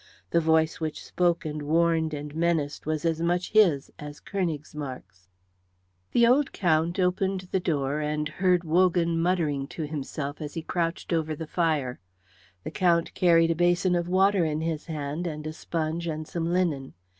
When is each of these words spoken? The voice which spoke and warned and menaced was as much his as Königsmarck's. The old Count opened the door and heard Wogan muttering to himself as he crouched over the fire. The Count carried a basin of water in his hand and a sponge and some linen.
The 0.31 0.41
voice 0.41 0.79
which 0.81 1.05
spoke 1.05 1.45
and 1.45 1.61
warned 1.61 2.11
and 2.11 2.33
menaced 2.33 2.87
was 2.87 3.05
as 3.05 3.21
much 3.21 3.51
his 3.51 3.91
as 3.99 4.19
Königsmarck's. 4.19 5.27
The 6.11 6.25
old 6.25 6.51
Count 6.53 6.99
opened 6.99 7.49
the 7.51 7.59
door 7.59 7.99
and 7.99 8.27
heard 8.27 8.63
Wogan 8.63 9.21
muttering 9.21 9.67
to 9.67 9.83
himself 9.85 10.41
as 10.41 10.55
he 10.55 10.63
crouched 10.63 11.13
over 11.13 11.35
the 11.35 11.45
fire. 11.45 11.99
The 12.63 12.71
Count 12.71 13.13
carried 13.13 13.51
a 13.51 13.55
basin 13.55 13.93
of 13.93 14.07
water 14.09 14.43
in 14.43 14.61
his 14.61 14.87
hand 14.87 15.27
and 15.27 15.45
a 15.45 15.53
sponge 15.53 16.07
and 16.07 16.27
some 16.27 16.51
linen. 16.51 16.95